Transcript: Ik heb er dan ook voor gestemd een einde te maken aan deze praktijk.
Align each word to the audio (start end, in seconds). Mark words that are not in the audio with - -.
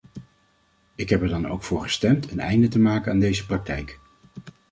Ik 0.95 1.09
heb 1.09 1.21
er 1.21 1.27
dan 1.27 1.47
ook 1.47 1.63
voor 1.63 1.81
gestemd 1.81 2.31
een 2.31 2.39
einde 2.39 2.67
te 2.67 2.79
maken 2.79 3.11
aan 3.11 3.19
deze 3.19 3.45
praktijk. 3.45 3.99